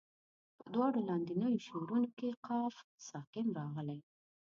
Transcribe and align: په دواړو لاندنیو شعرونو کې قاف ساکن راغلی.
په 0.59 0.65
دواړو 0.75 0.99
لاندنیو 1.09 1.63
شعرونو 1.67 2.09
کې 2.17 2.29
قاف 2.45 2.75
ساکن 3.09 3.45
راغلی. 3.59 3.99